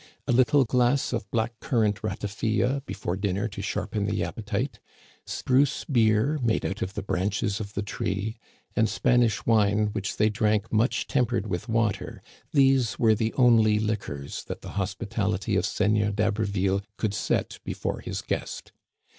[0.27, 4.79] A little glass of black currant ratafia before dinner to sharpen the appetite,
[5.27, 8.39] spruce beer made out of the branches of the tree,
[8.75, 14.43] and Spanish wine which they drank much tempered with water, these were the only liquors
[14.45, 18.71] that the hospitality of Seigneur d'Haberville could set before his guest.